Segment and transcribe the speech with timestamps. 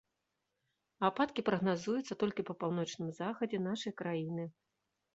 [1.09, 4.53] Ападкі прагназуюцца толькі па паўночным захадзе нашай краіны.